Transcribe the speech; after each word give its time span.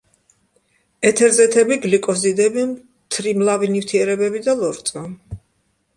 ეთერზეთები, 1.09 1.77
გლიკოზიდები, 1.83 2.65
მთრიმლავი 2.71 3.73
ნივთიერებები 3.77 4.43
და 4.49 4.57
ლორწო. 4.63 5.05